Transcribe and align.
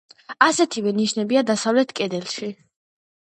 ასეთივე 0.45 0.93
ნიშებია 0.99 1.43
დასავლეთ 1.51 1.93
კედელში. 1.99 2.49